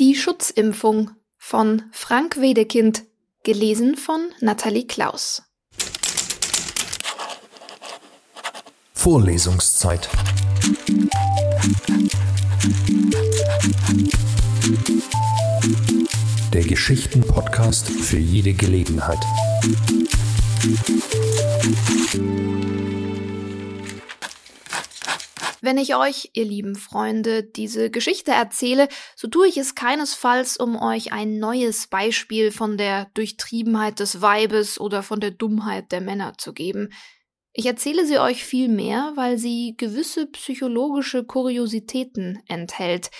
[0.00, 3.04] Die Schutzimpfung von Frank Wedekind,
[3.44, 5.44] gelesen von Nathalie Klaus.
[8.92, 10.08] Vorlesungszeit.
[16.52, 19.20] Der Geschichten-Podcast für jede Gelegenheit.
[25.64, 28.86] Wenn ich euch, ihr lieben Freunde, diese Geschichte erzähle,
[29.16, 34.78] so tue ich es keinesfalls, um euch ein neues Beispiel von der Durchtriebenheit des Weibes
[34.78, 36.90] oder von der Dummheit der Männer zu geben.
[37.54, 43.10] Ich erzähle sie euch vielmehr, weil sie gewisse psychologische Kuriositäten enthält,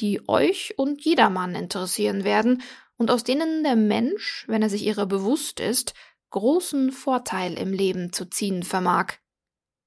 [0.00, 2.64] die euch und jedermann interessieren werden
[2.96, 5.94] und aus denen der Mensch, wenn er sich ihrer bewusst ist,
[6.30, 9.21] großen Vorteil im Leben zu ziehen vermag.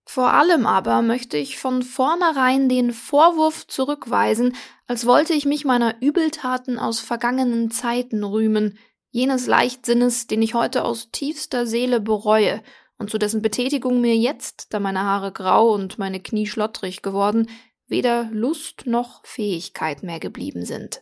[0.06, 4.56] Vor allem aber möchte ich von vornherein den Vorwurf zurückweisen,
[4.88, 8.78] als wollte ich mich meiner Übeltaten aus vergangenen Zeiten rühmen,
[9.10, 12.62] jenes Leichtsinnes, den ich heute aus tiefster Seele bereue
[12.98, 17.50] und zu dessen Betätigung mir jetzt, da meine Haare grau und meine Knie schlottrig geworden,
[17.88, 21.02] weder Lust noch Fähigkeit mehr geblieben sind.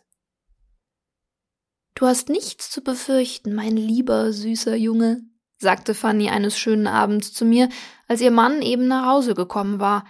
[1.94, 5.22] Du hast nichts zu befürchten, mein lieber, süßer Junge,
[5.58, 7.68] sagte Fanny eines schönen Abends zu mir,
[8.08, 10.04] als ihr Mann eben nach Hause gekommen war,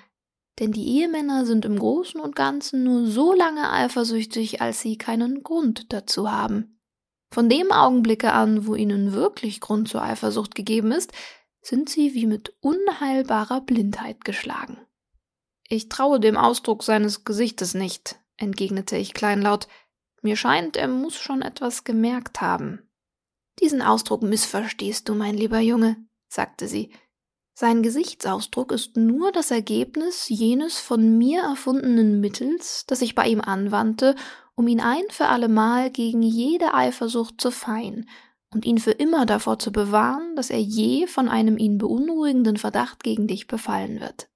[0.59, 5.43] denn die Ehemänner sind im Großen und Ganzen nur so lange eifersüchtig, als sie keinen
[5.43, 6.81] Grund dazu haben.
[7.31, 11.13] Von dem Augenblicke an, wo ihnen wirklich Grund zur Eifersucht gegeben ist,
[11.61, 14.79] sind sie wie mit unheilbarer Blindheit geschlagen.
[15.69, 19.67] Ich traue dem Ausdruck seines Gesichtes nicht, entgegnete ich kleinlaut.
[20.23, 22.89] Mir scheint, er muss schon etwas gemerkt haben.
[23.61, 25.97] Diesen Ausdruck missverstehst du, mein lieber Junge,
[26.29, 26.91] sagte sie.
[27.57, 33.41] Sein Gesichtsausdruck ist nur das Ergebnis jenes von mir erfundenen Mittels, das ich bei ihm
[33.41, 34.17] anwandte,
[34.57, 38.09] um ihn ein für allemal gegen jede Eifersucht zu feien
[38.51, 43.05] und ihn für immer davor zu bewahren, dass er je von einem ihn beunruhigenden Verdacht
[43.05, 44.29] gegen dich befallen wird.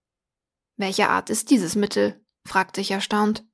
[0.77, 2.25] Welche Art ist dieses Mittel?
[2.47, 3.45] fragte ich erstaunt.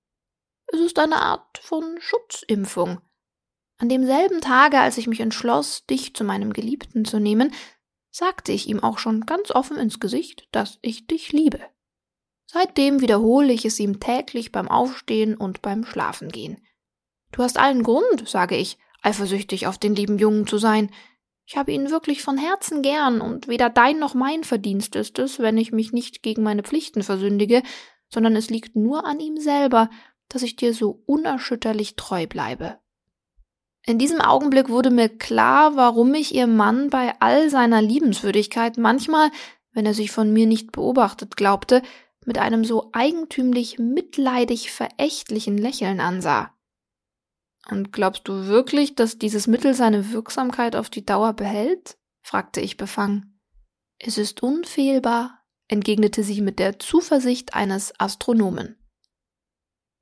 [0.67, 3.01] Es ist eine Art von Schutzimpfung,
[3.79, 7.53] an demselben Tage, als ich mich entschloss, dich zu meinem Geliebten zu nehmen,
[8.15, 11.59] sagte ich ihm auch schon ganz offen ins Gesicht, dass ich dich liebe.
[12.47, 16.65] Seitdem wiederhole ich es ihm täglich beim Aufstehen und beim Schlafengehen.
[17.33, 20.93] Du hast allen Grund, sage ich, eifersüchtig auf den lieben Jungen zu sein.
[21.45, 25.41] Ich habe ihn wirklich von Herzen gern, und weder dein noch mein Verdienst ist es,
[25.41, 27.65] wenn ich mich nicht gegen meine Pflichten versündige,
[28.09, 29.91] sondern es liegt nur an ihm selber,
[30.29, 32.79] dass ich dir so unerschütterlich treu bleibe.
[33.87, 39.31] In diesem Augenblick wurde mir klar, warum ich ihr Mann bei all seiner Liebenswürdigkeit manchmal,
[39.73, 41.83] wenn er sich von mir nicht beobachtet glaubte,
[42.25, 46.55] mit einem so eigentümlich mitleidig verächtlichen Lächeln ansah.
[47.71, 51.99] Und glaubst du wirklich, dass dieses Mittel seine Wirksamkeit auf die Dauer behält?
[52.23, 53.41] fragte ich befangen.
[53.99, 58.77] Es ist unfehlbar, entgegnete sie mit der Zuversicht eines Astronomen.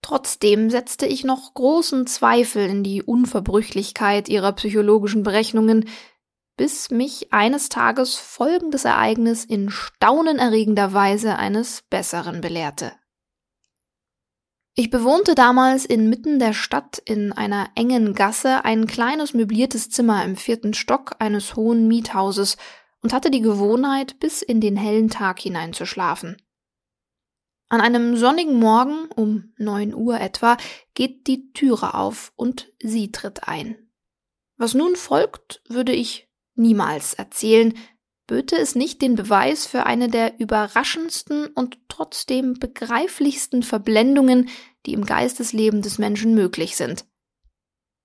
[0.02, 5.88] Trotzdem setzte ich noch großen Zweifel in die Unverbrüchlichkeit ihrer psychologischen Berechnungen,
[6.56, 12.92] bis mich eines Tages folgendes Ereignis in staunenerregender Weise eines Besseren belehrte.
[14.74, 20.34] Ich bewohnte damals inmitten der Stadt in einer engen Gasse ein kleines möbliertes Zimmer im
[20.34, 22.56] vierten Stock eines hohen Miethauses
[23.02, 26.36] und hatte die Gewohnheit, bis in den hellen Tag hinein zu schlafen.
[27.72, 30.58] An einem sonnigen Morgen um neun Uhr etwa
[30.92, 33.90] geht die Türe auf und sie tritt ein.
[34.58, 37.72] Was nun folgt, würde ich niemals erzählen,
[38.26, 44.50] böte es nicht den Beweis für eine der überraschendsten und trotzdem begreiflichsten Verblendungen,
[44.84, 47.06] die im Geistesleben des Menschen möglich sind.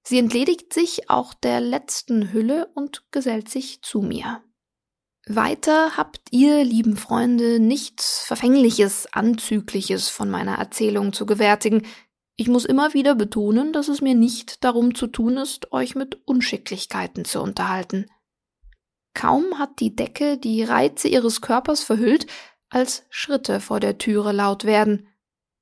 [0.01, 4.41] Sie entledigt sich auch der letzten Hülle und gesellt sich zu mir.
[5.29, 11.85] Weiter habt ihr, lieben Freunde, nichts Verfängliches, Anzügliches von meiner Erzählung zu gewärtigen.
[12.37, 16.21] Ich muss immer wieder betonen, dass es mir nicht darum zu tun ist, euch mit
[16.25, 18.05] Unschicklichkeiten zu unterhalten.
[19.13, 22.27] Kaum hat die Decke die Reize ihres Körpers verhüllt,
[22.69, 25.07] als Schritte vor der Türe laut werden.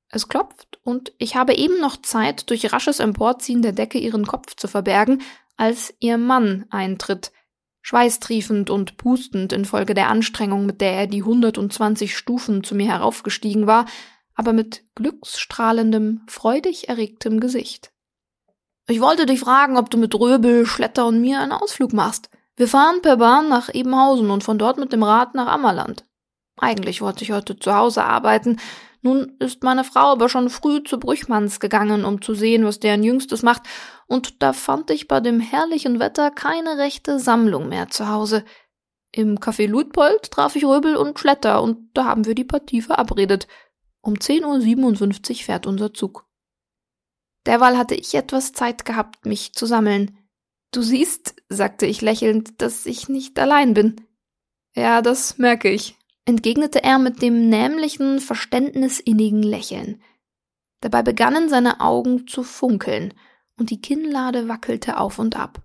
[0.08, 4.54] Es klopft, und ich habe eben noch Zeit, durch rasches Emporziehen der Decke ihren Kopf
[4.54, 5.22] zu verbergen,
[5.56, 7.32] als ihr Mann eintritt,
[7.86, 13.68] schweißtriefend und pustend infolge der Anstrengung, mit der er die 120 Stufen zu mir heraufgestiegen
[13.68, 13.86] war,
[14.34, 17.92] aber mit glücksstrahlendem, freudig erregtem Gesicht.
[18.88, 22.28] Ich wollte dich fragen, ob du mit Röbel, Schletter und mir einen Ausflug machst.
[22.56, 26.04] Wir fahren per Bahn nach Ebenhausen und von dort mit dem Rad nach Ammerland.
[26.58, 28.58] Eigentlich wollte ich heute zu Hause arbeiten,
[29.06, 33.04] Nun ist meine Frau aber schon früh zu Brüchmanns gegangen, um zu sehen, was deren
[33.04, 33.62] Jüngstes macht,
[34.08, 38.44] und da fand ich bei dem herrlichen Wetter keine rechte Sammlung mehr zu Hause.
[39.12, 43.46] Im Café Luitpold traf ich Röbel und Schletter, und da haben wir die Partie verabredet.
[44.00, 46.26] Um 10.57 Uhr fährt unser Zug.
[47.46, 50.18] Derweil hatte ich etwas Zeit gehabt, mich zu sammeln.
[50.72, 54.04] Du siehst, sagte ich lächelnd, dass ich nicht allein bin.
[54.74, 60.02] Ja, das merke ich, entgegnete er mit dem nämlichen, verständnisinnigen Lächeln.
[60.80, 63.14] Dabei begannen seine Augen zu funkeln,
[63.58, 65.62] und die Kinnlade wackelte auf und ab.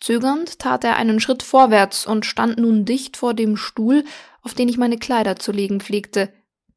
[0.00, 4.04] Zögernd tat er einen Schritt vorwärts und stand nun dicht vor dem Stuhl,
[4.40, 6.32] auf den ich meine Kleider zu legen pflegte.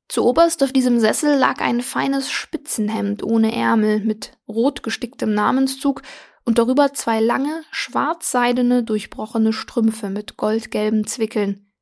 [0.10, 6.02] Zuoberst auf diesem Sessel lag ein feines Spitzenhemd ohne Ärmel mit rot gesticktem Namenszug
[6.44, 11.73] und darüber zwei lange, schwarzseidene, durchbrochene Strümpfe mit goldgelben Zwickeln.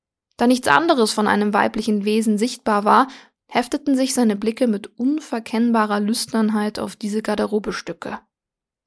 [0.41, 3.07] Da nichts anderes von einem weiblichen Wesen sichtbar war,
[3.45, 8.17] hefteten sich seine Blicke mit unverkennbarer Lüsternheit auf diese Garderobestücke.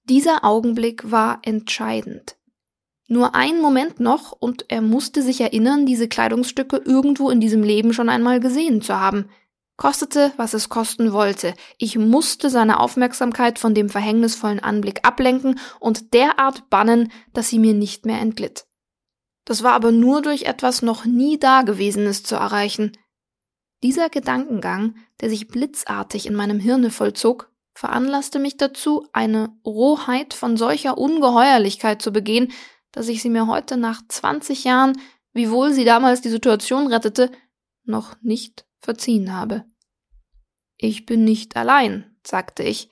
[0.03, 2.35] Dieser Augenblick war entscheidend.
[3.07, 7.93] Nur ein Moment noch, und er musste sich erinnern, diese Kleidungsstücke irgendwo in diesem Leben
[7.93, 9.29] schon einmal gesehen zu haben.
[9.77, 11.55] Kostete, was es kosten wollte.
[11.79, 17.75] Ich musste seine Aufmerksamkeit von dem verhängnisvollen Anblick ablenken und derart bannen, dass sie mir
[17.75, 18.67] nicht mehr entglitt.
[19.45, 22.93] Das war aber nur durch etwas noch nie Dagewesenes zu erreichen.
[23.83, 30.57] Dieser Gedankengang, der sich blitzartig in meinem Hirne vollzog, veranlasste mich dazu, eine Rohheit von
[30.57, 32.53] solcher Ungeheuerlichkeit zu begehen,
[32.93, 34.99] dass ich sie mir heute nach 20 Jahren,
[35.33, 37.31] wiewohl sie damals die Situation rettete,
[37.85, 39.65] noch nicht verziehen habe.
[40.77, 42.91] Ich bin nicht allein, sagte ich.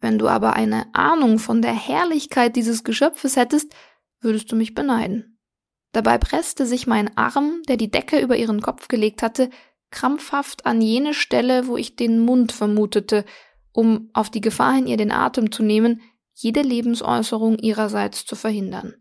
[0.00, 3.74] Wenn du aber eine Ahnung von der Herrlichkeit dieses Geschöpfes hättest,
[4.20, 5.29] würdest du mich beneiden.
[5.92, 9.50] Dabei presste sich mein Arm, der die Decke über ihren Kopf gelegt hatte,
[9.90, 13.24] krampfhaft an jene Stelle, wo ich den Mund vermutete,
[13.72, 16.00] um auf die Gefahr hin, ihr den Atem zu nehmen,
[16.34, 18.94] jede Lebensäußerung ihrerseits zu verhindern.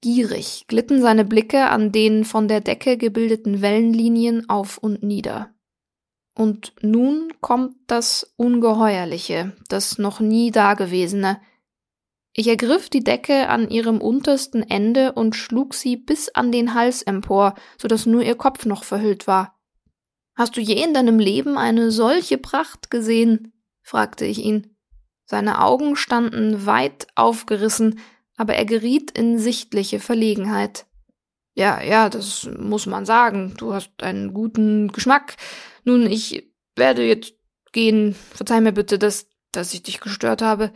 [0.00, 5.54] Gierig glitten seine Blicke an den von der Decke gebildeten Wellenlinien auf und nieder.
[6.34, 11.40] Und nun kommt das Ungeheuerliche, das noch nie Dagewesene.
[12.38, 17.00] Ich ergriff die Decke an ihrem untersten Ende und schlug sie bis an den Hals
[17.00, 19.58] empor, so dass nur ihr Kopf noch verhüllt war.
[20.34, 23.54] Hast du je in deinem Leben eine solche Pracht gesehen?
[23.82, 24.76] fragte ich ihn.
[25.24, 28.00] Seine Augen standen weit aufgerissen,
[28.36, 30.84] aber er geriet in sichtliche Verlegenheit.
[31.54, 33.54] Ja, ja, das muss man sagen.
[33.56, 35.36] Du hast einen guten Geschmack.
[35.84, 37.32] Nun, ich werde jetzt
[37.72, 38.14] gehen.
[38.34, 40.70] Verzeih mir bitte, dass, dass ich dich gestört habe.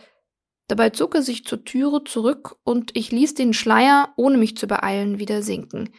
[0.70, 4.69] Dabei zog er sich zur Türe zurück und ich ließ den Schleier, ohne mich zu
[4.69, 5.90] beeilen, wieder sinken.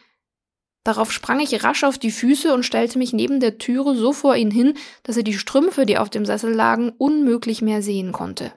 [0.82, 4.34] Darauf sprang ich rasch auf die Füße und stellte mich neben der Türe so vor
[4.34, 4.72] ihn hin,
[5.02, 8.54] dass er die Strümpfe, die auf dem Sessel lagen, unmöglich mehr sehen konnte.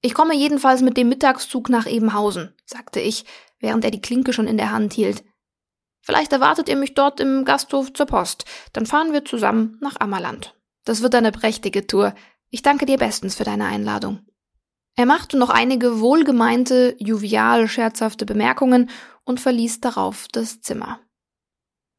[0.00, 3.26] Ich komme jedenfalls mit dem Mittagszug nach Ebenhausen, sagte ich,
[3.58, 5.24] während er die Klinke schon in der Hand hielt.
[6.00, 8.46] Vielleicht erwartet ihr mich dort im Gasthof zur Post.
[8.72, 10.58] Dann fahren wir zusammen nach Ammerland.
[10.86, 12.14] Das wird eine prächtige Tour.
[12.48, 14.24] Ich danke dir bestens für deine Einladung.
[14.94, 18.90] Er machte noch einige wohlgemeinte, jovial scherzhafte Bemerkungen
[19.24, 21.00] und verließ darauf das Zimmer.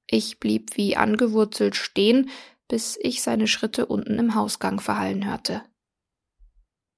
[0.08, 2.30] Ich blieb wie angewurzelt stehen,
[2.68, 5.64] bis ich seine Schritte unten im Hausgang verhallen hörte.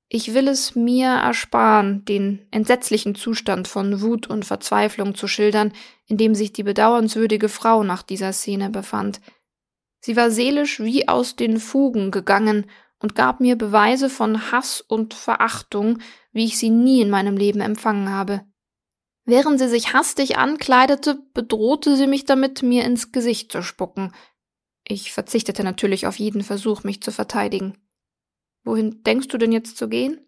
[0.08, 5.74] Ich will es mir ersparen, den entsetzlichen Zustand von Wut und Verzweiflung zu schildern,
[6.08, 9.20] in dem sich die bedauernswürdige Frau nach dieser Szene befand.
[10.02, 15.14] Sie war seelisch wie aus den Fugen gegangen und gab mir Beweise von Hass und
[15.14, 16.00] Verachtung,
[16.32, 18.46] wie ich sie nie in meinem Leben empfangen habe.
[19.25, 24.14] Während sie sich hastig ankleidete, bedrohte sie mich damit, mir ins Gesicht zu spucken.
[24.88, 27.78] Ich verzichtete natürlich auf jeden Versuch, mich zu verteidigen.
[28.64, 30.20] Wohin denkst du denn jetzt zu gehen?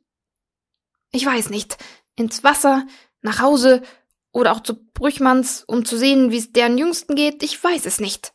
[1.11, 1.77] Ich weiß nicht.
[2.15, 2.87] Ins Wasser,
[3.21, 3.83] nach Hause
[4.31, 7.43] oder auch zu Brüchmanns, um zu sehen, wie es deren Jüngsten geht.
[7.43, 8.33] Ich weiß es nicht.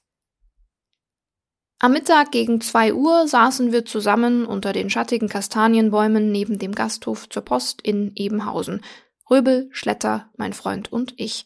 [1.85, 7.29] Am Mittag gegen zwei Uhr saßen wir zusammen unter den schattigen Kastanienbäumen neben dem Gasthof
[7.29, 8.83] zur Post in Ebenhausen.
[9.29, 11.45] Röbel, Schletter, mein Freund und ich,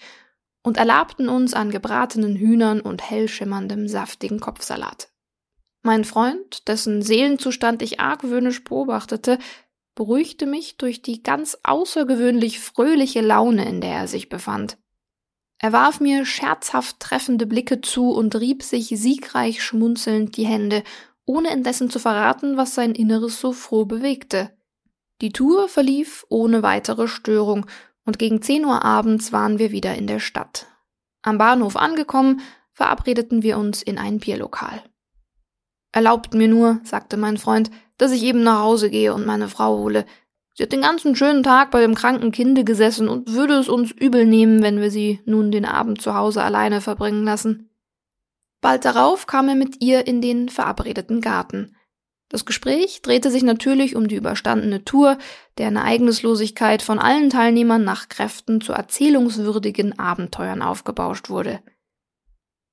[0.63, 5.09] und erlabten uns an gebratenen Hühnern und hellschimmerndem, saftigen Kopfsalat.
[5.83, 9.39] Mein Freund, dessen Seelenzustand ich argwöhnisch beobachtete,
[9.95, 14.77] beruhigte mich durch die ganz außergewöhnlich fröhliche Laune, in der er sich befand.
[15.59, 20.83] Er warf mir scherzhaft treffende Blicke zu und rieb sich siegreich schmunzelnd die Hände,
[21.25, 24.57] ohne indessen zu verraten, was sein Inneres so froh bewegte.
[25.21, 27.67] Die Tour verlief ohne weitere Störung,
[28.05, 30.67] und gegen zehn Uhr abends waren wir wieder in der Stadt.
[31.23, 32.41] Am Bahnhof angekommen,
[32.73, 34.83] verabredeten wir uns in ein Bierlokal.
[35.91, 39.79] Erlaubt mir nur, sagte mein Freund, dass ich eben nach Hause gehe und meine Frau
[39.79, 40.05] hole.
[40.57, 43.91] Sie hat den ganzen schönen Tag bei dem kranken Kinde gesessen und würde es uns
[43.91, 47.69] übel nehmen, wenn wir sie nun den Abend zu Hause alleine verbringen lassen.
[48.63, 51.77] Bald darauf kam er mit ihr in den verabredeten Garten.
[52.31, 55.19] Das Gespräch drehte sich natürlich um die überstandene Tour,
[55.59, 61.61] deren Ereignislosigkeit von allen Teilnehmern nach Kräften zu erzählungswürdigen Abenteuern aufgebauscht wurde.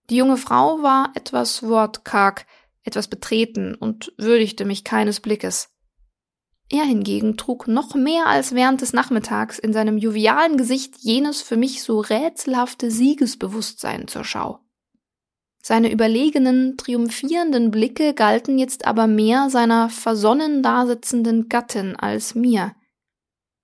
[0.09, 2.45] Die junge Frau war etwas wortkarg,
[2.85, 5.72] etwas betreten und würdigte mich keines Blickes.
[6.69, 11.57] Er hingegen trug noch mehr als während des Nachmittags in seinem jovialen Gesicht jenes für
[11.57, 14.59] mich so rätselhafte Siegesbewusstsein zur Schau.
[15.61, 22.75] Seine überlegenen, triumphierenden Blicke galten jetzt aber mehr seiner versonnen dasitzenden Gattin als mir.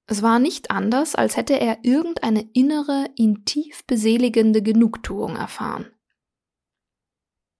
[0.08, 5.88] Es war nicht anders, als hätte er irgendeine innere, ihn tief beseligende Genugtuung erfahren.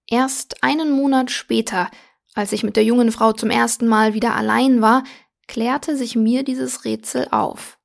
[0.08, 1.90] Erst einen Monat später,
[2.34, 5.04] als ich mit der jungen Frau zum ersten Mal wieder allein war,
[5.50, 7.76] klärte sich mir dieses Rätsel auf.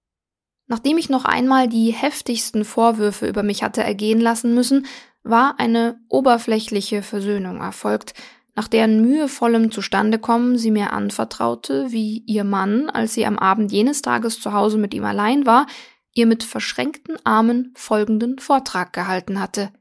[0.68, 4.86] Nachdem ich noch einmal die heftigsten Vorwürfe über mich hatte ergehen lassen müssen,
[5.24, 8.14] war eine oberflächliche Versöhnung erfolgt,
[8.54, 14.04] nach deren mühevollem Zustandekommen sie mir anvertraute, wie ihr Mann, als sie am Abend jenes
[14.04, 15.66] Tages zu Hause mit ihm allein war,
[16.14, 19.74] ihr mit verschränkten Armen folgenden Vortrag gehalten hatte.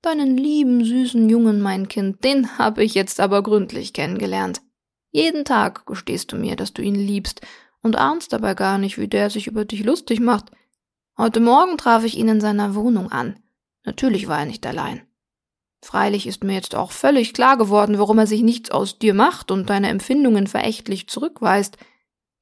[0.00, 4.62] Deinen lieben, süßen Jungen, mein Kind, den habe ich jetzt aber gründlich kennengelernt.
[5.10, 7.40] Jeden Tag gestehst du mir, dass du ihn liebst
[7.82, 10.50] und ahnst dabei gar nicht, wie der sich über dich lustig macht.
[11.16, 13.38] Heute Morgen traf ich ihn in seiner Wohnung an.
[13.84, 15.02] Natürlich war er nicht allein.
[15.82, 19.50] Freilich ist mir jetzt auch völlig klar geworden, warum er sich nichts aus dir macht
[19.50, 21.76] und deine Empfindungen verächtlich zurückweist.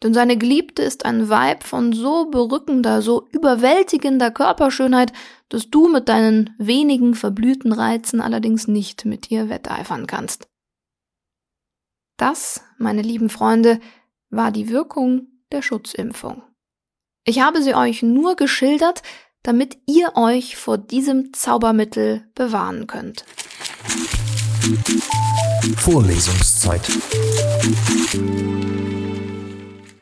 [0.03, 5.13] Denn seine Geliebte ist ein Weib von so berückender, so überwältigender Körperschönheit,
[5.49, 10.49] dass du mit deinen wenigen verblühten Reizen allerdings nicht mit ihr wetteifern kannst.
[12.17, 13.79] Das, meine lieben Freunde,
[14.31, 16.43] war die Wirkung der Schutzimpfung.
[17.25, 19.03] Ich habe sie euch nur geschildert,
[19.43, 23.27] damit ihr euch vor diesem Zaubermittel bewahren könnt.
[25.77, 26.81] Vorlesungszeit.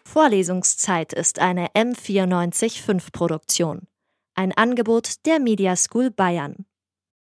[0.04, 3.88] Vorlesungszeit ist eine M945 Produktion.
[4.36, 6.64] Ein Angebot der Media School Bayern.